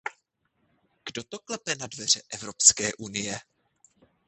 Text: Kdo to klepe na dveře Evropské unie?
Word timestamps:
Kdo 1.05 1.23
to 1.23 1.39
klepe 1.39 1.75
na 1.75 1.87
dveře 1.87 2.21
Evropské 2.29 2.93
unie? 2.93 3.39